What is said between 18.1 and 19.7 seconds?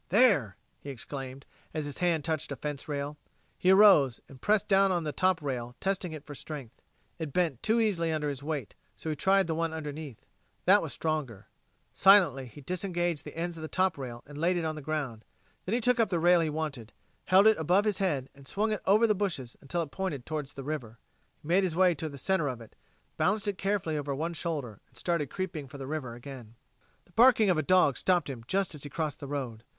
and swung it over the bushes